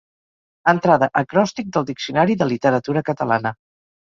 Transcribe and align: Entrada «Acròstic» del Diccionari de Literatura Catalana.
Entrada 0.71 1.09
«Acròstic» 1.21 1.69
del 1.77 1.85
Diccionari 1.91 2.37
de 2.41 2.49
Literatura 2.53 3.05
Catalana. 3.13 3.55